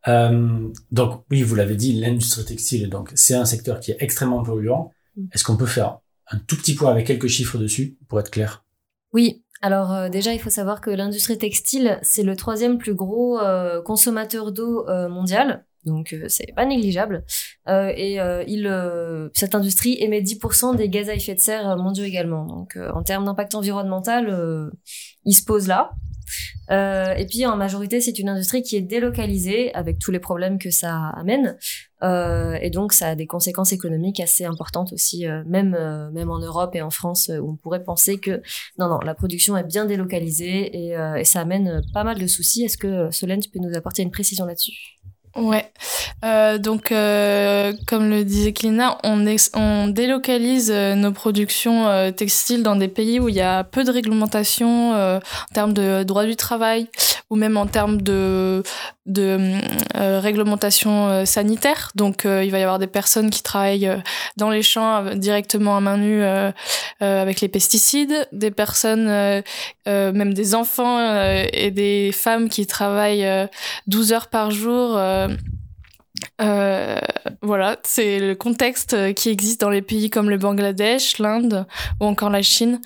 Euh, 0.08 0.70
donc 0.92 1.24
oui, 1.30 1.44
vous 1.44 1.56
l'avez 1.56 1.76
dit, 1.76 1.94
l'industrie 1.94 2.46
textile, 2.46 2.90
donc 2.90 3.12
c'est 3.16 3.36
un 3.36 3.46
secteur 3.46 3.80
qui 3.80 3.92
est 3.92 3.98
extrêmement 4.00 4.44
polluant. 4.44 4.92
Mm. 5.16 5.26
Est-ce 5.34 5.44
qu'on 5.44 5.58
peut 5.58 5.66
faire 5.66 6.00
un 6.32 6.40
tout 6.40 6.56
petit 6.56 6.74
point 6.74 6.92
avec 6.92 7.08
quelques 7.08 7.28
chiffres 7.28 7.58
dessus 7.58 7.98
pour 8.08 8.20
être 8.20 8.32
clair? 8.32 8.64
Oui, 9.14 9.44
alors 9.66 9.94
euh, 9.94 10.10
déjà, 10.10 10.32
il 10.32 10.40
faut 10.40 10.52
savoir 10.52 10.80
que 10.80 10.92
l'industrie 10.92 11.40
textile, 11.40 11.98
c'est 12.04 12.22
le 12.22 12.36
troisième 12.36 12.78
plus 12.78 12.94
gros 12.94 13.40
euh, 13.40 13.82
consommateur 13.82 14.52
d'eau 14.52 14.88
euh, 14.88 15.10
mondial. 15.10 15.66
Donc 15.86 16.16
c'est 16.30 16.54
pas 16.56 16.66
négligeable. 16.66 17.24
et 17.68 18.18
cette 19.34 19.54
industrie 19.54 19.98
émet 20.00 20.22
10% 20.22 20.76
des 20.76 20.90
gaz 20.90 21.10
à 21.10 21.16
effet 21.16 21.36
de 21.36 21.40
serre 21.40 21.78
mondiaux 21.78 22.06
également. 22.06 22.46
Donc 22.46 22.76
en 22.76 23.04
termes 23.04 23.26
d'impact 23.26 23.54
environnemental, 23.54 24.72
il 25.26 25.34
se 25.34 25.44
pose 25.46 25.68
là. 25.68 25.92
Euh, 26.72 27.14
et 27.16 27.26
puis 27.26 27.46
en 27.46 27.56
majorité, 27.56 28.02
c'est 28.02 28.18
une 28.20 28.30
industrie 28.30 28.64
qui 28.64 28.76
est 28.76 28.82
délocalisée 28.82 29.74
avec 29.74 30.00
tous 30.00 30.12
les 30.12 30.20
problèmes 30.20 30.58
que 30.58 30.72
ça 30.72 31.10
amène. 31.16 31.58
Euh, 32.04 32.58
et 32.62 32.70
donc 32.70 32.94
ça 32.94 33.10
a 33.10 33.16
des 33.16 33.26
conséquences 33.26 33.72
économiques 33.72 34.20
assez 34.20 34.46
importantes 34.46 34.92
aussi, 34.94 35.28
euh, 35.28 35.44
même 35.46 35.78
même 36.14 36.30
en 36.30 36.40
Europe 36.40 36.76
et 36.76 36.82
en 36.82 36.90
France, 36.90 37.32
où 37.42 37.52
on 37.52 37.56
pourrait 37.56 37.84
penser 37.84 38.18
que 38.18 38.42
non 38.78 38.90
non, 38.90 39.00
la 39.00 39.16
production 39.16 39.58
est 39.58 39.64
bien 39.64 39.86
délocalisée 39.86 40.76
et, 40.76 40.90
et 40.92 41.24
ça 41.24 41.42
amène 41.42 41.82
pas 41.94 42.04
mal 42.04 42.20
de 42.20 42.28
soucis. 42.28 42.64
Est-ce 42.64 42.78
que 42.78 43.10
Solène, 43.12 43.40
tu 43.40 43.50
peux 43.50 43.60
nous 43.60 43.76
apporter 43.76 44.02
une 44.02 44.12
précision 44.12 44.46
là-dessus? 44.46 44.95
Ouais. 45.36 45.70
Euh, 46.24 46.58
donc, 46.58 46.94
euh, 46.94 47.74
comme 47.88 48.10
le 48.10 48.24
disait 48.24 48.54
Clina, 48.54 48.98
on, 49.04 49.26
on 49.54 49.88
délocalise 49.88 50.72
euh, 50.72 50.96
nos 50.96 51.12
productions 51.12 51.88
euh, 51.88 52.12
textiles 52.12 52.64
dans 52.64 52.78
des 52.78 52.88
pays 52.88 53.20
où 53.20 53.28
il 53.28 53.36
y 53.36 53.42
a 53.42 53.66
peu 53.66 53.84
de 53.84 53.92
réglementation 53.92 54.94
en 54.94 55.20
termes 55.54 55.74
de 55.74 56.04
droit 56.04 56.24
du 56.26 56.38
travail 56.38 56.88
ou 57.30 57.36
même 57.36 57.58
en 57.58 57.66
termes 57.68 58.02
de, 58.02 58.64
de 59.06 59.60
réglementation 60.20 61.26
sanitaire. 61.26 61.92
Donc, 61.96 62.26
il 62.26 62.52
va 62.52 62.60
y 62.60 62.64
avoir 62.64 62.80
des 62.80 62.88
personnes 62.88 63.30
qui 63.30 63.44
travaillent 63.44 64.02
dans 64.38 64.50
les 64.50 64.64
champs 64.64 65.16
directement 65.16 65.78
à 65.78 65.82
main 65.82 65.98
nue 65.98 66.24
avec 67.00 67.42
les 67.42 67.48
pesticides, 67.48 68.28
des 68.32 68.52
personnes, 68.52 69.44
même 69.86 70.34
des 70.34 70.56
enfants 70.56 71.00
et 71.54 71.72
des 71.72 72.12
femmes 72.14 72.50
qui 72.50 72.66
travaillent 72.66 73.48
12 73.88 74.14
heures 74.14 74.28
par 74.28 74.52
jour 74.52 75.00
euh, 76.42 77.00
voilà, 77.42 77.78
c'est 77.84 78.20
le 78.20 78.36
contexte 78.36 79.14
qui 79.14 79.30
existe 79.30 79.62
dans 79.62 79.70
les 79.70 79.82
pays 79.82 80.10
comme 80.10 80.30
le 80.30 80.38
Bangladesh, 80.38 81.20
l'Inde 81.20 81.66
ou 82.00 82.06
encore 82.06 82.30
la 82.30 82.42
Chine. 82.42 82.82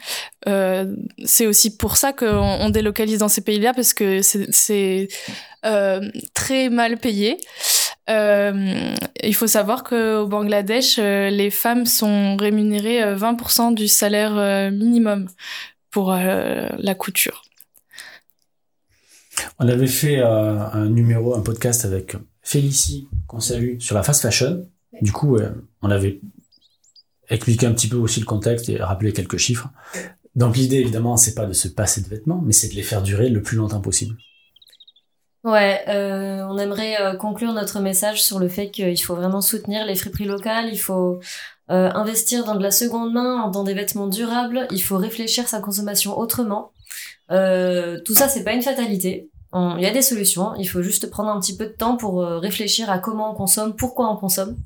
Euh, 0.48 0.96
c'est 1.26 1.48
aussi 1.48 1.76
pour 1.76 1.98
ça 1.98 2.14
qu'on 2.14 2.28
on 2.28 2.70
délocalise 2.70 3.20
dans 3.20 3.28
ces 3.28 3.42
pays-là 3.42 3.74
parce 3.74 3.94
que 3.94 4.22
c'est 4.22 5.08
euh, 5.66 6.10
très 6.34 6.70
mal 6.70 6.98
payé. 6.98 7.38
Euh, 8.10 8.94
il 9.22 9.36
faut 9.36 9.48
savoir 9.48 9.84
qu'au 9.84 10.26
Bangladesh, 10.26 10.98
euh, 11.00 11.30
les 11.30 11.50
femmes 11.50 11.86
sont 11.86 12.38
rémunérées 12.38 13.16
20% 13.16 13.74
du 13.74 13.88
salaire 13.88 14.72
minimum 14.72 15.28
pour 15.92 16.12
la 16.12 16.96
couture. 16.96 17.44
On 19.58 19.68
avait 19.68 19.88
fait 19.88 20.20
un 20.22 20.88
numéro, 20.90 21.36
un 21.36 21.42
podcast 21.42 21.86
avec 21.86 22.16
Félicie, 22.50 23.08
qu'on 23.28 23.40
salue, 23.40 23.78
sur 23.78 23.94
la 23.94 24.02
fast 24.02 24.24
fashion. 24.24 24.66
Du 25.04 25.12
coup, 25.12 25.38
euh, 25.38 25.52
on 25.84 25.92
avait 25.92 26.20
expliqué 27.30 27.68
un 27.68 27.74
petit 27.74 27.88
peu 27.88 27.98
aussi 27.98 28.20
le 28.20 28.26
contexte 28.26 28.70
et 28.70 28.82
rappelé 28.82 29.14
quelques 29.14 29.38
chiffres. 29.38 29.70
Donc 30.34 30.58
l'idée, 30.58 30.78
évidemment, 30.78 31.16
c'est 31.16 31.36
pas 31.36 31.46
de 31.46 31.54
se 31.54 31.68
passer 31.68 32.02
de 32.02 32.08
vêtements, 32.08 32.42
mais 32.44 32.52
c'est 32.52 32.70
de 32.70 32.74
les 32.74 32.82
faire 32.82 33.04
durer 33.04 33.30
le 33.30 33.44
plus 33.44 33.56
longtemps 33.56 33.82
possible. 33.82 34.18
Ouais, 35.44 35.84
euh, 35.90 36.44
on 36.50 36.58
aimerait 36.58 37.00
euh, 37.00 37.16
conclure 37.16 37.54
notre 37.54 37.82
message 37.82 38.24
sur 38.24 38.40
le 38.40 38.50
fait 38.50 38.72
qu'il 38.72 39.00
faut 39.00 39.16
vraiment 39.16 39.42
soutenir 39.42 39.86
les 39.86 39.94
friperies 39.94 40.26
locales, 40.26 40.70
il 40.72 40.80
faut 40.80 41.20
investir 41.68 42.46
dans 42.46 42.56
de 42.56 42.64
la 42.64 42.72
seconde 42.72 43.14
main, 43.14 43.48
dans 43.52 43.64
des 43.64 43.76
vêtements 43.76 44.08
durables, 44.08 44.66
il 44.72 44.82
faut 44.82 44.98
réfléchir 44.98 45.48
sa 45.48 45.60
consommation 45.60 46.18
autrement. 46.18 46.72
tout 47.30 48.16
ça, 48.16 48.28
c'est 48.28 48.44
pas 48.44 48.54
une 48.54 48.64
fatalité 48.64 49.30
il 49.54 49.82
y 49.82 49.88
a 49.88 49.92
des 49.92 50.04
solutions. 50.04 50.54
Il 50.56 50.66
faut 50.66 50.84
juste 50.84 51.10
prendre 51.10 51.30
un 51.30 51.40
petit 51.40 51.58
peu 51.58 51.66
de 51.66 51.72
temps 51.72 51.98
pour 51.98 52.22
euh, 52.22 52.38
réfléchir 52.38 52.90
à 52.90 53.00
comment 53.00 53.32
on 53.32 53.36
consomme, 53.36 53.76
pourquoi 53.76 54.12
on 54.12 54.16
consomme, 54.16 54.58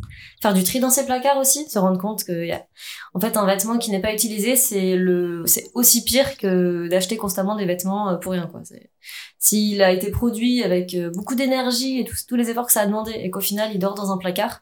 faire 0.41 0.53
du 0.53 0.63
tri 0.63 0.79
dans 0.81 0.89
ses 0.89 1.05
placards 1.05 1.37
aussi, 1.37 1.69
se 1.69 1.79
rendre 1.79 1.99
compte 1.99 2.25
que, 2.25 2.45
y 2.45 2.51
a... 2.51 2.65
en 3.13 3.19
fait, 3.19 3.37
un 3.37 3.45
vêtement 3.45 3.77
qui 3.77 3.91
n'est 3.91 4.01
pas 4.01 4.13
utilisé, 4.13 4.57
c'est 4.57 4.95
le, 4.97 5.43
c'est 5.45 5.71
aussi 5.73 6.03
pire 6.03 6.37
que 6.37 6.89
d'acheter 6.89 7.15
constamment 7.15 7.55
des 7.55 7.65
vêtements 7.65 8.09
euh, 8.09 8.17
pour 8.17 8.33
rien, 8.33 8.47
quoi. 8.47 8.61
S'il 9.39 9.81
a 9.81 9.91
été 9.91 10.11
produit 10.11 10.63
avec 10.63 10.93
euh, 10.95 11.09
beaucoup 11.11 11.35
d'énergie 11.35 11.99
et 11.99 12.05
tous, 12.05 12.35
les 12.35 12.49
efforts 12.49 12.65
que 12.65 12.73
ça 12.73 12.81
a 12.81 12.85
demandé 12.85 13.11
et 13.11 13.29
qu'au 13.29 13.39
final 13.39 13.71
il 13.73 13.79
dort 13.79 13.93
dans 13.93 14.11
un 14.11 14.17
placard, 14.17 14.61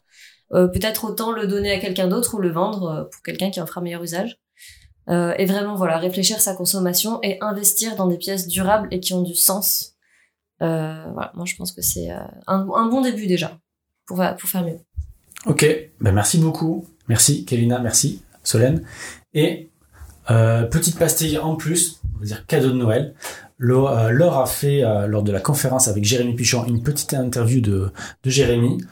peut-être 0.51 1.05
autant 1.05 1.31
le 1.31 1.47
donner 1.47 1.71
à 1.71 1.79
quelqu'un 1.79 2.09
d'autre 2.09 2.35
ou 2.35 2.39
le 2.39 2.51
vendre 2.51 3.07
pour 3.09 3.23
quelqu'un 3.23 3.51
qui 3.51 3.61
en 3.61 3.65
fera 3.65 3.79
meilleur 3.79 4.03
usage. 4.03 4.37
et 5.07 5.45
vraiment, 5.45 5.75
voilà, 5.75 5.97
réfléchir 5.97 6.41
sa 6.41 6.53
consommation 6.53 7.19
et 7.23 7.37
investir 7.39 7.95
dans 7.95 8.07
des 8.07 8.17
pièces 8.17 8.49
durables 8.49 8.89
et 8.91 8.99
qui 8.99 9.13
ont 9.13 9.21
du 9.21 9.33
sens 9.33 9.90
voilà, 10.65 11.31
moi 11.35 11.45
je 11.45 11.55
pense 11.55 11.71
que 11.71 11.81
c'est 11.81 12.11
euh, 12.11 12.19
un, 12.47 12.67
un, 12.75 12.87
bon 12.87 13.01
début 13.01 13.27
déjà 13.27 13.57
pour, 14.05 14.23
pour 14.39 14.49
faire 14.49 14.63
mieux. 14.63 14.79
Ok, 15.45 15.65
ben 15.99 16.11
merci 16.11 16.37
beaucoup. 16.37 16.87
Merci 17.07 17.45
Kevina, 17.45 17.79
merci 17.79 18.21
Solène. 18.43 18.83
Et 19.33 19.71
euh, 20.29 20.63
petite 20.63 20.97
pastille 20.97 21.37
en 21.37 21.55
plus, 21.55 21.99
on 22.15 22.19
va 22.19 22.25
dire 22.25 22.45
cadeau 22.45 22.69
de 22.69 22.77
Noël. 22.77 23.15
Laure 23.57 24.39
a 24.39 24.47
fait, 24.47 24.81
lors 25.07 25.21
de 25.21 25.31
la 25.31 25.39
conférence 25.39 25.87
avec 25.87 26.03
Jérémy 26.03 26.33
Pichon, 26.33 26.65
une 26.65 26.81
petite 26.81 27.13
interview 27.13 27.61
de, 27.61 27.91
de 28.23 28.29
Jérémy. 28.29 28.83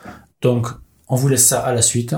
Donc, 0.44 0.68
on 1.08 1.16
vous 1.16 1.28
laisse 1.28 1.46
ça 1.46 1.62
à 1.62 1.74
la 1.74 1.82
suite. 1.82 2.16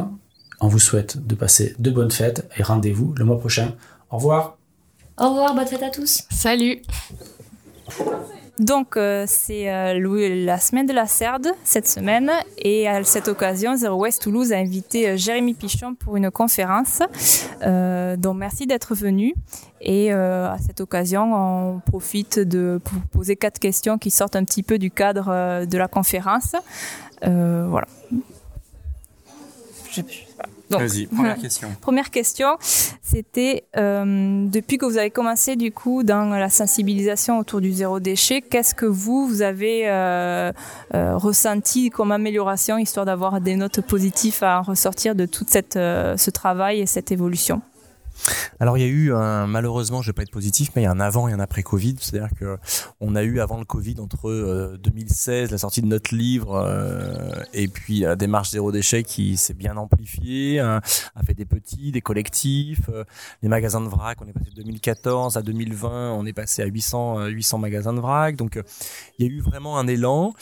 On 0.60 0.68
vous 0.68 0.80
souhaite 0.80 1.26
de 1.26 1.34
passer 1.34 1.76
de 1.80 1.90
bonnes 1.90 2.12
fêtes 2.12 2.50
et 2.58 2.64
rendez-vous 2.64 3.14
le 3.18 3.24
mois 3.24 3.40
prochain. 3.40 3.74
Au 4.10 4.18
revoir. 4.18 4.58
Au 5.18 5.30
revoir, 5.30 5.56
bonne 5.56 5.68
fête 5.68 5.84
à 5.84 5.90
tous. 5.90 6.24
Salut. 6.30 6.82
Donc, 8.60 8.96
euh, 8.96 9.26
c'est 9.28 9.72
euh, 9.72 10.46
la 10.46 10.60
semaine 10.60 10.86
de 10.86 10.94
la 10.94 11.08
CERD 11.08 11.48
cette 11.64 11.88
semaine. 11.88 12.32
Et 12.58 12.88
à 12.88 13.04
cette 13.04 13.28
occasion, 13.28 13.76
Zero 13.76 13.98
West 14.02 14.22
Toulouse 14.22 14.52
a 14.52 14.58
invité 14.58 15.10
euh, 15.10 15.18
Jérémy 15.18 15.54
Pichon 15.54 15.96
pour 15.96 16.18
une 16.18 16.30
conférence. 16.30 17.00
donc, 18.18 18.38
merci 18.38 18.68
d'être 18.68 18.94
venu. 18.94 19.34
Et 19.80 20.12
à 20.12 20.58
cette 20.64 20.80
occasion, 20.80 21.34
on 21.34 21.80
profite 21.80 22.38
de 22.38 22.80
vous 22.86 23.00
poser 23.12 23.36
quatre 23.36 23.58
questions 23.58 23.98
qui 23.98 24.12
sortent 24.12 24.36
un 24.36 24.44
petit 24.44 24.62
peu 24.62 24.78
du 24.78 24.92
cadre 24.92 25.66
de 25.66 25.78
la 25.78 25.88
conférence. 25.88 26.56
voilà. 27.24 27.88
Je, 29.92 30.02
Vas-y, 30.80 31.08
première 31.08 31.38
question. 31.38 31.70
Première 31.82 32.10
question, 32.10 32.58
c'était 32.60 33.66
euh, 33.78 34.46
depuis 34.48 34.78
que 34.78 34.86
vous 34.86 34.98
avez 34.98 35.12
commencé 35.12 35.56
du 35.56 35.72
coup 35.72 36.04
dans 36.04 36.26
la 36.26 36.50
sensibilisation 36.50 37.40
autour 37.40 37.62
du 37.62 37.72
zéro 37.72 38.00
déchet, 38.00 38.42
qu'est-ce 38.42 38.76
que 38.76 38.86
vous, 38.86 39.28
vous 39.28 39.42
avez 39.42 39.90
euh, 39.90 40.52
euh, 40.94 41.18
ressenti 41.18 41.90
comme 41.90 42.12
amélioration 42.12 42.78
histoire 42.78 43.06
d'avoir 43.06 43.42
des 43.42 43.56
notes 43.56 43.82
positives 43.82 44.44
à 44.44 44.62
ressortir 44.62 45.16
de 45.16 45.26
tout 45.26 45.46
cette, 45.48 45.74
ce 45.74 46.30
travail 46.30 46.82
et 46.82 46.86
cette 46.86 47.12
évolution? 47.12 47.62
Alors 48.60 48.78
il 48.78 48.82
y 48.82 48.84
a 48.84 48.90
eu 48.90 49.14
un, 49.14 49.48
malheureusement, 49.48 50.02
je 50.02 50.10
vais 50.10 50.14
pas 50.14 50.22
être 50.24 50.32
positif, 50.32 50.70
mais 50.76 50.84
il 50.84 50.86
y 50.86 50.88
a 50.88 50.92
un 50.92 51.00
avant 51.00 51.28
et 51.28 51.34
un 51.34 51.40
après 51.40 51.64
Covid. 51.64 51.96
C'est-à-dire 52.00 52.36
que 52.38 52.58
on 53.00 53.16
a 53.16 53.24
eu 53.24 53.40
avant 53.40 53.58
le 53.58 53.66
Covid 53.66 53.96
entre 54.00 54.78
2016 54.82 55.50
euh, 55.50 55.52
la 55.52 55.58
sortie 55.58 55.82
de 55.82 55.88
notre 55.88 56.16
livre 56.16 56.56
euh, 56.56 57.44
et 57.54 57.68
puis 57.68 58.00
la 58.00 58.16
démarche 58.16 58.52
zéro 58.52 58.72
déchet 58.72 59.04
qui 59.04 59.38
s'est 59.38 59.54
bien 59.54 59.78
amplifiée, 59.78 60.60
hein, 60.60 60.82
a 61.16 61.24
fait 61.24 61.34
des 61.34 61.46
petits, 61.46 61.92
des 61.92 62.02
collectifs, 62.02 62.90
euh, 62.90 63.04
les 63.42 63.50
magasins 63.50 63.82
de 63.82 63.88
vrac. 63.88 64.20
On 64.22 64.28
est 64.28 64.34
passé 64.34 64.52
de 64.52 64.56
2014 64.56 65.38
à 65.38 65.42
2020, 65.42 66.14
on 66.14 66.26
est 66.26 66.34
passé 66.34 66.62
à 66.62 66.66
800 66.66 67.26
800 67.28 67.58
magasins 67.58 67.94
de 67.94 68.00
vrac. 68.00 68.36
Donc 68.36 68.60
il 69.18 69.26
y 69.26 69.30
a 69.30 69.32
eu 69.32 69.42
vraiment 69.42 69.78
un 69.78 69.88
élan. 69.88 70.34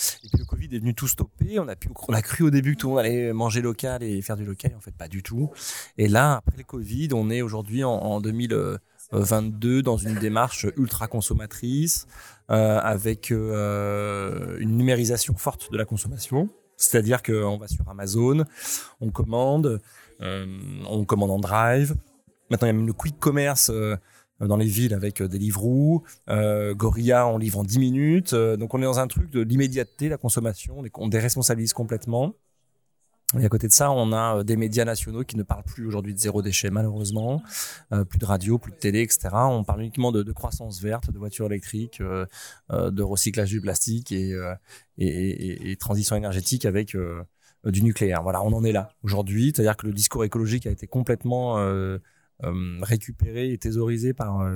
Est 0.75 0.79
venu 0.79 0.93
tout 0.93 1.07
stopper. 1.07 1.59
On 1.59 1.67
a 1.67 2.21
cru 2.21 2.43
au 2.43 2.49
début 2.49 2.75
que 2.75 2.81
tout 2.81 2.87
le 2.87 2.91
monde 2.91 2.99
allait 2.99 3.33
manger 3.33 3.61
local 3.61 4.03
et 4.03 4.21
faire 4.21 4.37
du 4.37 4.45
local. 4.45 4.73
En 4.77 4.81
fait, 4.81 4.93
pas 4.93 5.07
du 5.07 5.23
tout. 5.23 5.51
Et 5.97 6.07
là, 6.07 6.37
après 6.37 6.57
le 6.57 6.63
Covid, 6.63 7.09
on 7.13 7.29
est 7.29 7.41
aujourd'hui 7.41 7.83
en, 7.83 8.21
2022 8.21 9.81
dans 9.81 9.97
une 9.97 10.15
démarche 10.15 10.67
ultra 10.77 11.07
consommatrice 11.07 12.07
euh, 12.51 12.79
avec 12.79 13.31
euh, 13.31 14.57
une 14.59 14.77
numérisation 14.77 15.35
forte 15.35 15.71
de 15.71 15.77
la 15.77 15.85
consommation. 15.85 16.49
C'est-à-dire 16.77 17.21
qu'on 17.21 17.57
va 17.57 17.67
sur 17.67 17.87
Amazon, 17.89 18.45
on 19.01 19.11
commande, 19.11 19.81
euh, 20.21 20.45
on 20.89 21.03
commande 21.03 21.31
en 21.31 21.39
drive. 21.39 21.95
Maintenant, 22.49 22.67
il 22.67 22.69
y 22.69 22.75
a 22.75 22.77
même 22.77 22.87
le 22.87 22.93
quick 22.93 23.19
commerce 23.19 23.69
dans 24.39 24.57
les 24.57 24.65
villes 24.65 24.93
avec 24.93 25.21
Deliveroo, 25.21 26.03
euh, 26.29 26.73
Gorilla 26.73 27.27
on 27.27 27.37
livre 27.37 27.59
en 27.59 27.63
10 27.63 27.79
minutes. 27.79 28.33
donc 28.33 28.73
on 28.73 28.79
est 28.79 28.85
dans 28.85 28.99
un 28.99 29.07
truc 29.07 29.29
de 29.29 29.41
l'immédiateté, 29.41 30.09
la 30.09 30.17
consommation, 30.17 30.83
on 30.95 31.07
déresponsabilise 31.07 31.73
complètement. 31.73 32.35
Et 33.37 33.45
à 33.45 33.49
côté 33.49 33.67
de 33.67 33.71
ça, 33.71 33.91
on 33.91 34.11
a 34.11 34.37
euh, 34.37 34.43
des 34.43 34.55
médias 34.55 34.85
nationaux 34.85 35.23
qui 35.23 35.37
ne 35.37 35.43
parlent 35.43 35.63
plus 35.63 35.85
aujourd'hui 35.85 36.13
de 36.15 36.19
zéro 36.19 36.41
déchet, 36.41 36.71
malheureusement. 36.71 37.43
Euh, 37.93 38.03
plus 38.03 38.17
de 38.17 38.25
radio, 38.25 38.57
plus 38.57 38.71
de 38.71 38.77
télé, 38.77 39.01
etc. 39.01 39.29
On 39.33 39.63
parle 39.63 39.81
uniquement 39.81 40.11
de, 40.11 40.23
croissance 40.31 40.81
verte, 40.81 41.11
de 41.11 41.17
voitures 41.19 41.45
électriques, 41.45 42.01
euh, 42.01 42.25
euh 42.71 42.89
de 42.89 43.03
recyclage 43.03 43.49
du 43.49 43.61
plastique 43.61 44.11
et, 44.11 44.31
et, 44.97 45.07
et, 45.07 45.71
et 45.71 45.75
transition 45.75 46.15
énergétique 46.15 46.65
avec 46.65 46.97
du 47.65 47.83
nucléaire. 47.83 48.23
Voilà, 48.23 48.41
on 48.41 48.51
en 48.53 48.63
est 48.63 48.71
là 48.71 48.89
aujourd'hui. 49.03 49.51
C'est-à-dire 49.53 49.77
que 49.77 49.85
le 49.85 49.93
discours 49.93 50.23
écologique 50.23 50.65
a 50.65 50.71
été 50.71 50.87
complètement 50.87 51.57
récupéré 52.41 53.51
et 53.51 53.57
thésaurisé 53.57 54.13
par 54.13 54.47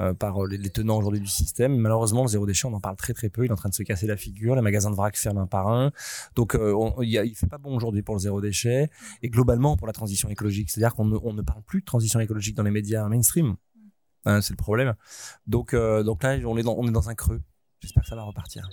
euh, 0.00 0.14
par 0.14 0.46
les, 0.46 0.70
tenants 0.70 0.96
aujourd'hui 0.96 1.20
du 1.20 1.26
système. 1.26 1.76
Malheureusement, 1.76 2.22
le 2.22 2.28
zéro 2.28 2.46
déchet, 2.46 2.66
on 2.66 2.72
en 2.72 2.80
parle 2.80 2.96
très 2.96 3.12
très 3.12 3.28
peu. 3.28 3.44
Il 3.44 3.48
est 3.48 3.52
en 3.52 3.56
train 3.56 3.68
de 3.68 3.74
se 3.74 3.82
casser 3.82 4.06
la 4.06 4.16
figure. 4.16 4.54
Les 4.54 4.62
magasins 4.62 4.90
de 4.90 4.96
vrac 4.96 5.14
ferment 5.18 5.42
un 5.42 5.46
par 5.46 5.68
un. 5.68 5.92
Donc, 6.34 6.54
euh, 6.54 6.74
il, 7.02 7.10
y 7.10 7.18
a, 7.18 7.26
il 7.26 7.34
fait 7.34 7.46
pas 7.46 7.58
bon 7.58 7.76
aujourd'hui 7.76 8.00
pour 8.00 8.14
le 8.14 8.20
zéro 8.20 8.40
déchet 8.40 8.88
et 9.22 9.28
globalement 9.28 9.76
pour 9.76 9.86
la 9.86 9.92
transition 9.92 10.30
écologique. 10.30 10.70
C'est-à-dire 10.70 10.94
qu'on 10.94 11.04
ne, 11.04 11.18
on 11.22 11.34
ne 11.34 11.42
parle 11.42 11.62
plus 11.62 11.80
de 11.80 11.84
transition 11.84 12.20
écologique 12.20 12.56
dans 12.56 12.62
les 12.62 12.70
médias 12.70 13.06
mainstream. 13.06 13.56
Hein, 14.24 14.40
c'est 14.40 14.54
le 14.54 14.56
problème. 14.56 14.94
Donc, 15.46 15.74
euh, 15.74 16.02
donc 16.02 16.22
là, 16.22 16.38
on 16.46 16.56
est 16.56 16.62
dans, 16.62 16.74
on 16.78 16.88
est 16.88 16.92
dans 16.92 17.10
un 17.10 17.14
creux. 17.14 17.42
J'espère 17.80 18.02
que 18.02 18.08
ça 18.08 18.16
va 18.16 18.22
repartir. 18.22 18.66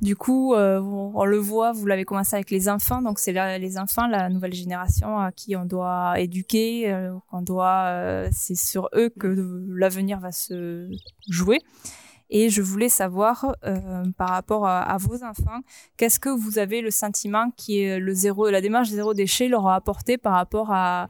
Du 0.00 0.16
coup, 0.16 0.54
euh, 0.54 0.80
on 0.80 1.26
le 1.26 1.36
voit, 1.36 1.72
vous 1.72 1.84
l'avez 1.84 2.06
commencé 2.06 2.34
avec 2.34 2.50
les 2.50 2.70
enfants, 2.70 3.02
donc 3.02 3.18
c'est 3.18 3.32
les 3.58 3.78
enfants, 3.78 4.06
la 4.06 4.30
nouvelle 4.30 4.54
génération 4.54 5.18
à 5.18 5.30
qui 5.30 5.56
on 5.56 5.66
doit 5.66 6.18
éduquer, 6.18 6.90
euh, 6.90 7.12
on 7.32 7.42
doit, 7.42 7.84
euh, 7.88 8.28
c'est 8.32 8.54
sur 8.54 8.88
eux 8.94 9.10
que 9.10 9.26
l'avenir 9.68 10.18
va 10.18 10.32
se 10.32 10.88
jouer. 11.28 11.58
Et 12.30 12.48
je 12.48 12.62
voulais 12.62 12.88
savoir, 12.88 13.56
par 14.16 14.28
rapport 14.28 14.64
à, 14.66 14.96
vos 14.98 15.24
enfants, 15.24 15.60
qu'est-ce 15.96 16.20
que 16.20 16.28
vous 16.28 16.58
avez 16.60 16.80
le 16.80 16.92
sentiment 16.92 17.50
qui 17.56 17.80
est 17.80 17.98
le 17.98 18.14
zéro, 18.14 18.48
la 18.50 18.60
démarche 18.60 18.88
zéro 18.88 19.14
déchet 19.14 19.48
leur 19.48 19.66
a 19.66 19.74
apporté 19.74 20.16
par 20.16 20.34
rapport 20.34 20.70
à 20.70 21.08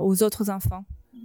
aux 0.00 0.22
autres 0.22 0.50
enfants? 0.50 0.84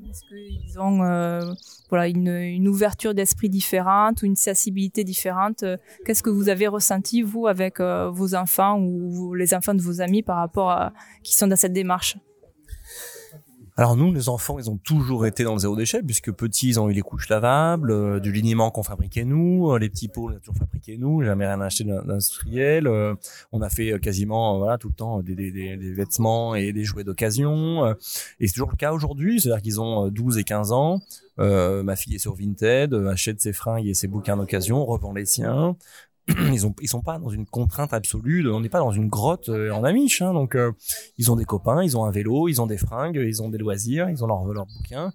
Est-ce 0.10 0.22
qu'ils 0.26 0.80
ont 0.80 1.04
euh, 1.04 1.42
voilà 1.90 2.08
une, 2.08 2.28
une 2.28 2.68
ouverture 2.68 3.14
d'esprit 3.14 3.50
différente 3.50 4.22
ou 4.22 4.26
une 4.26 4.36
sensibilité 4.36 5.04
différente 5.04 5.64
Qu'est-ce 6.06 6.24
que 6.24 6.30
vous 6.30 6.50
avez 6.50 6.68
ressenti 6.68 7.22
vous 7.22 7.48
avec 7.48 7.80
euh, 7.80 8.10
vos 8.10 8.36
enfants 8.36 8.80
ou 8.80 9.34
les 9.34 9.54
enfants 9.54 9.74
de 9.74 9.82
vos 9.82 10.02
amis 10.02 10.24
par 10.24 10.38
rapport 10.38 10.72
à 10.72 10.94
qui 11.24 11.36
sont 11.36 11.48
dans 11.48 11.56
cette 11.56 11.74
démarche? 11.74 12.18
Alors 13.80 13.96
nous, 13.96 14.12
les 14.14 14.28
enfants, 14.28 14.60
ils 14.60 14.70
ont 14.70 14.76
toujours 14.76 15.26
été 15.26 15.46
dans 15.46 15.54
le 15.54 15.60
zéro 15.60 15.78
déchet, 15.78 16.04
puisque 16.04 16.34
petits, 16.34 16.68
ils 16.68 16.82
ont 16.82 16.90
eu 16.90 16.94
les 16.94 17.00
couches 17.00 17.30
lavables, 17.30 17.92
euh, 17.92 18.20
du 18.20 18.34
liniment 18.34 18.72
qu'on 18.72 18.84
fabriquait 18.84 19.24
nous, 19.24 19.72
euh, 19.72 19.80
les 19.80 19.88
petits 19.88 20.10
pots, 20.10 20.30
on 20.30 20.36
a 20.36 20.40
toujours 20.40 20.58
fabriqué 20.58 20.98
nous, 20.98 21.24
jamais 21.24 21.48
rien 21.48 21.62
acheté 21.62 21.86
d'industriel. 21.86 22.88
Euh, 22.88 23.16
on 23.54 23.62
a 23.62 23.70
fait 23.70 23.98
quasiment, 24.02 24.58
voilà, 24.58 24.78
tout 24.78 24.90
le 24.90 24.96
temps 24.96 25.22
des, 25.22 25.34
des, 25.34 25.94
vêtements 25.94 26.56
et 26.56 26.74
des 26.74 26.84
jouets 26.84 27.06
d'occasion. 27.06 27.96
et 28.42 28.48
c'est 28.48 28.52
toujours 28.52 28.70
le 28.70 28.76
cas 28.76 28.92
aujourd'hui, 28.92 29.40
c'est-à-dire 29.40 29.62
qu'ils 29.62 29.80
ont 29.80 30.10
12 30.10 30.40
et 30.40 30.44
15 30.44 30.74
ans. 30.74 31.00
ma 31.38 31.96
fille 31.96 32.16
est 32.16 32.20
sur 32.20 32.36
Vinted, 32.36 32.94
achète 32.94 33.40
ses 33.40 33.54
fringues 33.54 33.88
et 33.88 33.94
ses 33.94 34.10
bouquins 34.10 34.36
d'occasion, 34.36 34.86
revend 34.86 35.14
les 35.14 35.26
siens. 35.26 35.78
ils 36.54 36.66
ont 36.66 36.76
ils 36.82 36.88
sont 36.88 37.02
pas 37.02 37.18
dans 37.18 37.30
une 37.30 37.46
contrainte 37.46 37.94
absolue 37.94 38.50
on 38.50 38.62
n'est 38.62 38.70
pas 38.70 38.80
dans 38.80 38.92
une 38.92 39.08
grotte 39.08 39.50
euh, 39.50 39.72
en 39.72 39.84
amiche 39.84 40.22
hein, 40.22 40.34
donc 40.34 40.56
euh, 40.56 40.72
ils 41.18 41.32
ont 41.32 41.36
des 41.36 41.46
copains 41.46 41.84
ils 41.84 41.98
ont 41.98 42.06
un 42.06 42.12
vélo 42.12 42.48
ils 42.48 42.62
ont 42.62 42.68
des 42.68 42.78
fringues 42.78 43.22
ils 43.24 43.42
ont 43.42 43.50
des 43.50 43.58
loisirs 43.58 44.10
ils 44.10 44.24
ont 44.24 44.28
leurs 44.28 44.46
leur 44.46 44.66
bouquins. 44.66 45.12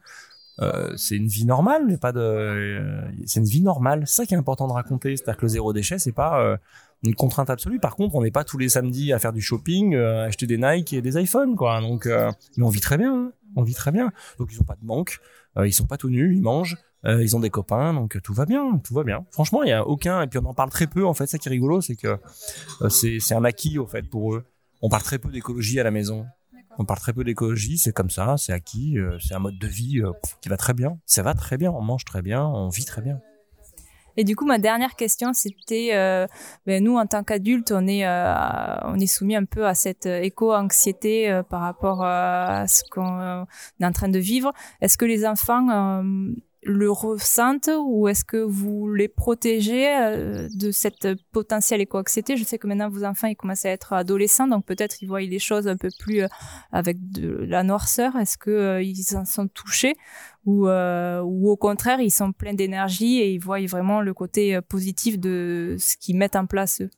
Euh, 0.60 0.92
c'est 0.96 1.16
une 1.16 1.26
vie 1.26 1.44
normale 1.46 1.84
mais 1.84 1.96
pas 1.96 2.12
de 2.12 2.20
euh, 2.20 3.02
c'est 3.26 3.40
une 3.40 3.46
vie 3.46 3.60
normale. 3.60 4.04
C'est 4.06 4.22
ça 4.22 4.26
qui 4.26 4.34
est 4.34 4.36
important 4.36 4.68
de 4.68 4.72
raconter 4.72 5.16
c'est-à-dire 5.16 5.36
que 5.36 5.42
le 5.42 5.48
zéro 5.48 5.72
déchet 5.72 5.98
c'est 5.98 6.12
pas 6.12 6.58
une 7.02 7.14
contrainte 7.14 7.50
absolue. 7.50 7.80
Par 7.80 7.96
contre 7.96 8.14
on 8.14 8.22
n'est 8.22 8.30
pas 8.30 8.44
tous 8.44 8.58
les 8.58 8.68
samedis 8.68 9.12
à 9.12 9.18
faire 9.18 9.32
du 9.32 9.40
shopping 9.40 9.96
à 9.96 10.22
acheter 10.24 10.46
des 10.46 10.58
Nike 10.58 10.92
et 10.92 11.02
des 11.02 11.20
iPhones 11.20 11.56
quoi. 11.56 11.80
Donc 11.80 12.06
mais 12.06 12.64
on 12.64 12.68
vit 12.68 12.80
très 12.80 12.98
bien 12.98 13.14
hein. 13.14 13.32
on 13.56 13.62
vit 13.62 13.74
très 13.74 13.90
bien. 13.90 14.12
Donc 14.38 14.50
ils 14.52 14.60
ont 14.60 14.64
pas 14.64 14.76
de 14.80 14.86
manque 14.86 15.18
ils 15.62 15.72
sont 15.72 15.86
pas 15.86 15.96
tout 15.96 16.08
nus 16.08 16.34
ils 16.36 16.42
mangent 16.42 16.76
euh, 17.06 17.22
ils 17.22 17.36
ont 17.36 17.40
des 17.40 17.50
copains, 17.50 17.92
donc 17.92 18.20
tout 18.22 18.32
va 18.32 18.46
bien, 18.46 18.78
tout 18.78 18.94
va 18.94 19.04
bien. 19.04 19.24
Franchement, 19.30 19.62
il 19.62 19.68
y 19.68 19.72
a 19.72 19.86
aucun, 19.86 20.22
et 20.22 20.26
puis 20.26 20.38
on 20.38 20.46
en 20.46 20.54
parle 20.54 20.70
très 20.70 20.86
peu 20.86 21.04
en 21.06 21.14
fait. 21.14 21.26
Ça 21.26 21.38
qui 21.38 21.48
est 21.48 21.50
rigolo, 21.50 21.80
c'est 21.80 21.96
que 21.96 22.18
euh, 22.82 22.88
c'est 22.88 23.34
un 23.34 23.44
acquis 23.44 23.78
au 23.78 23.86
fait 23.86 24.08
pour 24.08 24.34
eux. 24.34 24.44
On 24.80 24.88
parle 24.88 25.02
très 25.02 25.18
peu 25.18 25.30
d'écologie 25.30 25.80
à 25.80 25.84
la 25.84 25.90
maison. 25.90 26.26
On 26.78 26.84
parle 26.84 26.98
très 26.98 27.12
peu 27.12 27.22
d'écologie, 27.22 27.78
c'est 27.78 27.92
comme 27.92 28.10
ça, 28.10 28.36
c'est 28.36 28.52
acquis, 28.52 28.98
euh, 28.98 29.16
c'est 29.20 29.34
un 29.34 29.38
mode 29.38 29.58
de 29.58 29.66
vie 29.66 30.02
qui 30.40 30.48
va 30.48 30.56
très 30.56 30.74
bien. 30.74 30.98
Ça 31.06 31.22
va 31.22 31.34
très 31.34 31.56
bien, 31.56 31.70
on 31.70 31.82
mange 31.82 32.04
très 32.04 32.22
bien, 32.22 32.44
on 32.44 32.68
vit 32.68 32.84
très 32.84 33.02
bien. 33.02 33.20
Et 34.16 34.22
du 34.24 34.36
coup, 34.36 34.46
ma 34.46 34.58
dernière 34.58 34.94
question, 34.94 35.32
c'était, 35.32 35.90
euh, 35.92 36.26
ben, 36.66 36.82
nous, 36.82 36.96
en 36.96 37.06
tant 37.06 37.24
qu'adultes, 37.24 37.72
on 37.72 37.86
est, 37.88 38.06
on 38.06 38.94
est 38.98 39.06
soumis 39.06 39.34
un 39.36 39.44
peu 39.44 39.66
à 39.66 39.74
cette 39.74 40.06
éco-anxiété 40.06 41.42
par 41.48 41.60
rapport 41.60 42.04
à 42.04 42.66
ce 42.68 42.82
qu'on 42.90 43.44
est 43.80 43.84
en 43.84 43.92
train 43.92 44.08
de 44.08 44.20
vivre. 44.20 44.52
Est-ce 44.80 44.96
que 44.96 45.04
les 45.04 45.26
enfants 45.26 46.02
le 46.64 46.90
ressentent 46.90 47.70
ou 47.78 48.08
est-ce 48.08 48.24
que 48.24 48.36
vous 48.36 48.92
les 48.92 49.08
protégez 49.08 49.88
euh, 49.88 50.48
de 50.54 50.70
cette 50.70 51.08
potentielle 51.32 51.80
éco-anxiété? 51.80 52.36
Je 52.36 52.44
sais 52.44 52.58
que 52.58 52.66
maintenant 52.66 52.88
vos 52.88 53.04
enfants 53.04 53.26
ils 53.26 53.36
commencent 53.36 53.64
à 53.64 53.70
être 53.70 53.92
adolescents, 53.92 54.48
donc 54.48 54.64
peut-être 54.64 55.02
ils 55.02 55.06
voient 55.06 55.20
les 55.20 55.38
choses 55.38 55.68
un 55.68 55.76
peu 55.76 55.88
plus 55.98 56.22
euh, 56.22 56.28
avec 56.72 57.10
de 57.10 57.44
la 57.44 57.62
noirceur. 57.62 58.16
Est-ce 58.16 58.38
que 58.38 58.50
euh, 58.50 58.82
ils 58.82 59.16
en 59.16 59.24
sont 59.24 59.48
touchés 59.48 59.94
ou, 60.46 60.68
ou 60.68 61.50
au 61.50 61.56
contraire 61.56 62.00
ils 62.00 62.10
sont 62.10 62.32
pleins 62.32 62.52
d'énergie 62.52 63.18
et 63.18 63.32
ils 63.32 63.38
voient 63.38 63.64
vraiment 63.66 64.02
le 64.02 64.12
côté 64.12 64.60
positif 64.68 65.18
de 65.18 65.76
ce 65.78 65.96
qu'ils 65.96 66.16
mettent 66.16 66.36
en 66.36 66.46
place 66.46 66.82
eux? 66.82 66.90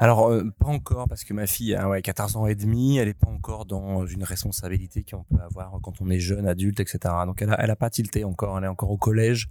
Alors, 0.00 0.30
euh, 0.30 0.44
pas 0.60 0.66
encore, 0.66 1.08
parce 1.08 1.24
que 1.24 1.34
ma 1.34 1.48
fille 1.48 1.74
a 1.74 1.88
ouais, 1.88 2.00
14 2.02 2.36
ans 2.36 2.46
et 2.46 2.54
demi, 2.54 2.98
elle 2.98 3.08
est 3.08 3.14
pas 3.14 3.28
encore 3.28 3.66
dans 3.66 4.06
une 4.06 4.22
responsabilité 4.22 5.02
qu'on 5.02 5.24
peut 5.24 5.42
avoir 5.42 5.72
quand 5.82 6.00
on 6.00 6.08
est 6.08 6.20
jeune, 6.20 6.46
adulte, 6.46 6.78
etc. 6.78 6.98
Donc, 7.26 7.42
elle 7.42 7.50
a, 7.50 7.60
elle 7.60 7.70
a 7.70 7.76
pas 7.76 7.90
tilté 7.90 8.22
encore, 8.22 8.56
elle 8.58 8.64
est 8.64 8.68
encore 8.68 8.92
au 8.92 8.96
collège. 8.96 9.48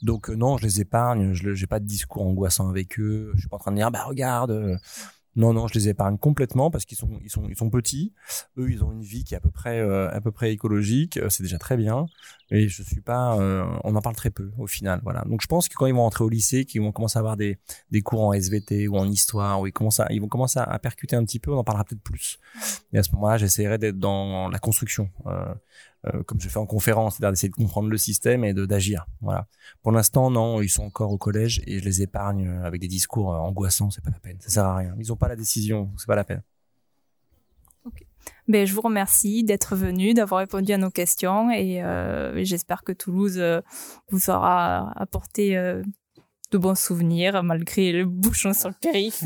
Donc, 0.00 0.30
euh, 0.30 0.34
non, 0.34 0.56
je 0.56 0.64
les 0.64 0.80
épargne, 0.80 1.34
je 1.34 1.52
j'ai 1.52 1.66
pas 1.66 1.78
de 1.78 1.84
discours 1.84 2.22
angoissant 2.26 2.70
avec 2.70 2.98
eux, 2.98 3.32
je 3.34 3.40
suis 3.40 3.48
pas 3.50 3.56
en 3.56 3.58
train 3.58 3.72
de 3.72 3.76
dire, 3.76 3.90
bah 3.90 4.04
regarde, 4.04 4.52
euh, 4.52 4.78
non, 5.34 5.54
non, 5.54 5.66
je 5.66 5.74
les 5.74 5.88
épargne 5.88 6.18
complètement 6.18 6.70
parce 6.70 6.84
qu'ils 6.84 6.98
sont, 6.98 7.18
ils 7.22 7.30
sont, 7.30 7.48
ils 7.48 7.56
sont 7.56 7.70
petits. 7.70 8.12
Eux, 8.58 8.70
ils 8.70 8.84
ont 8.84 8.92
une 8.92 9.02
vie 9.02 9.24
qui 9.24 9.34
est 9.34 9.36
à 9.36 9.40
peu 9.40 9.50
près, 9.50 9.80
euh, 9.80 10.10
à 10.10 10.20
peu 10.20 10.30
près 10.30 10.52
écologique. 10.52 11.16
Euh, 11.16 11.30
c'est 11.30 11.42
déjà 11.42 11.58
très 11.58 11.76
bien. 11.76 12.06
Et 12.50 12.68
je 12.68 12.82
suis 12.82 13.00
pas, 13.00 13.38
euh, 13.38 13.64
on 13.82 13.96
en 13.96 14.02
parle 14.02 14.14
très 14.14 14.28
peu 14.28 14.50
au 14.58 14.66
final, 14.66 15.00
voilà. 15.02 15.22
Donc 15.22 15.40
je 15.40 15.46
pense 15.46 15.70
que 15.70 15.74
quand 15.74 15.86
ils 15.86 15.94
vont 15.94 16.02
rentrer 16.02 16.22
au 16.22 16.28
lycée, 16.28 16.66
qu'ils 16.66 16.82
vont 16.82 16.92
commencer 16.92 17.18
à 17.18 17.20
avoir 17.20 17.38
des, 17.38 17.56
des 17.90 18.02
cours 18.02 18.22
en 18.22 18.34
SVT 18.34 18.88
ou 18.88 18.98
en 18.98 19.08
histoire, 19.08 19.58
où 19.62 19.66
ils 19.66 19.72
commencent 19.72 20.00
à, 20.00 20.12
ils 20.12 20.20
vont 20.20 20.28
commencer 20.28 20.58
à, 20.58 20.78
percuter 20.78 21.16
un 21.16 21.24
petit 21.24 21.38
peu, 21.38 21.50
on 21.50 21.56
en 21.56 21.64
parlera 21.64 21.84
peut-être 21.84 22.02
plus. 22.02 22.38
Et 22.92 22.98
à 22.98 23.02
ce 23.02 23.10
moment-là, 23.12 23.38
j'essaierai 23.38 23.78
d'être 23.78 23.98
dans 23.98 24.50
la 24.50 24.58
construction. 24.58 25.08
Euh, 25.26 25.54
euh, 26.06 26.22
comme 26.24 26.40
je 26.40 26.48
fais 26.48 26.58
en 26.58 26.66
conférence, 26.66 27.14
c'est-à-dire 27.14 27.32
d'essayer 27.32 27.48
de 27.48 27.54
comprendre 27.54 27.88
le 27.88 27.96
système 27.96 28.44
et 28.44 28.52
d'agir. 28.54 29.06
Voilà. 29.20 29.46
Pour 29.82 29.92
l'instant, 29.92 30.30
non, 30.30 30.60
ils 30.60 30.68
sont 30.68 30.84
encore 30.84 31.12
au 31.12 31.18
collège 31.18 31.62
et 31.66 31.78
je 31.78 31.84
les 31.84 32.02
épargne 32.02 32.48
euh, 32.48 32.64
avec 32.64 32.80
des 32.80 32.88
discours 32.88 33.32
euh, 33.32 33.38
angoissants, 33.38 33.90
c'est 33.90 34.02
pas 34.02 34.10
la 34.10 34.18
peine, 34.18 34.36
ça 34.40 34.48
sert 34.48 34.64
à 34.64 34.76
rien. 34.76 34.94
Ils 34.98 35.12
ont 35.12 35.16
pas 35.16 35.28
la 35.28 35.36
décision, 35.36 35.92
c'est 35.96 36.08
pas 36.08 36.16
la 36.16 36.24
peine. 36.24 36.42
Ok. 37.84 38.04
Ben, 38.48 38.66
je 38.66 38.74
vous 38.74 38.80
remercie 38.80 39.44
d'être 39.44 39.76
venu, 39.76 40.12
d'avoir 40.14 40.40
répondu 40.40 40.72
à 40.72 40.78
nos 40.78 40.90
questions 40.90 41.50
et 41.50 41.82
euh, 41.82 42.44
j'espère 42.44 42.82
que 42.82 42.92
Toulouse 42.92 43.40
vous 44.10 44.30
aura 44.30 44.92
apporté 45.00 45.56
de 46.52 46.58
bons 46.58 46.78
souvenirs 46.78 47.42
malgré 47.42 47.92
le 47.92 48.04
bouchon 48.04 48.52
sur 48.52 48.68
le 48.68 48.74
périph. 48.80 49.24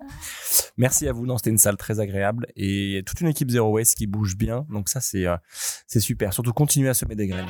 Merci 0.76 1.08
à 1.08 1.12
vous. 1.12 1.26
Non, 1.26 1.36
c'était 1.36 1.50
une 1.50 1.58
salle 1.58 1.76
très 1.76 2.00
agréable 2.00 2.46
et 2.56 3.02
toute 3.06 3.20
une 3.20 3.28
équipe 3.28 3.50
Zero 3.50 3.70
Waste 3.70 3.96
qui 3.96 4.06
bouge 4.06 4.36
bien. 4.36 4.66
Donc 4.70 4.88
ça, 4.88 5.00
c'est 5.00 5.26
euh, 5.26 5.36
c'est 5.86 6.00
super. 6.00 6.32
Surtout 6.32 6.52
continuer 6.52 6.88
à 6.88 6.94
semer 6.94 7.14
des 7.14 7.26
graines. 7.26 7.46